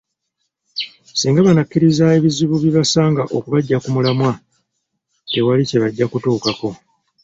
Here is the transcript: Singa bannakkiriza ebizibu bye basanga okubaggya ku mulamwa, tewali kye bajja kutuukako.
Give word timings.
Singa 1.19 1.45
bannakkiriza 1.45 2.05
ebizibu 2.17 2.55
bye 2.59 2.71
basanga 2.77 3.23
okubaggya 3.37 3.77
ku 3.83 3.89
mulamwa, 3.95 4.31
tewali 5.29 5.63
kye 5.69 5.77
bajja 5.83 6.05
kutuukako. 6.11 6.69